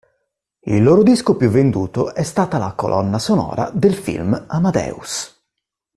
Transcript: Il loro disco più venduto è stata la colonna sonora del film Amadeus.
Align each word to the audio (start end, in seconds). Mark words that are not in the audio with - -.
Il 0.63 0.81
loro 0.81 1.03
disco 1.03 1.35
più 1.37 1.47
venduto 1.49 2.11
è 2.15 2.23
stata 2.23 2.57
la 2.57 2.73
colonna 2.73 3.19
sonora 3.19 3.69
del 3.71 3.93
film 3.93 4.45
Amadeus. 4.47 5.39